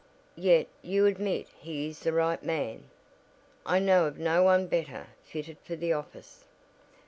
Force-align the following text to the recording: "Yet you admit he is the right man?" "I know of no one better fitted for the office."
"Yet 0.35 0.65
you 0.81 1.05
admit 1.05 1.45
he 1.59 1.87
is 1.87 1.99
the 1.99 2.11
right 2.11 2.41
man?" 2.41 2.85
"I 3.67 3.77
know 3.77 4.05
of 4.07 4.17
no 4.17 4.41
one 4.41 4.65
better 4.65 5.05
fitted 5.23 5.57
for 5.63 5.75
the 5.75 5.93
office." 5.93 6.43